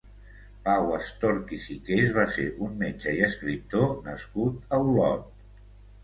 [0.67, 5.29] Pau Estorch i Siqués va ser un metge i escriptor nascut a Olot.